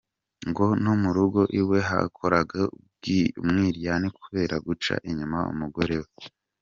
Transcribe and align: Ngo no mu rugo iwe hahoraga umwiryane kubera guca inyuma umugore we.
Ngo 0.49 0.65
no 0.83 0.93
mu 1.01 1.09
rugo 1.17 1.41
iwe 1.59 1.77
hahoraga 1.89 2.59
umwiryane 3.41 4.07
kubera 4.19 4.55
guca 4.67 4.93
inyuma 5.09 5.39
umugore 5.51 5.97
we. 6.03 6.11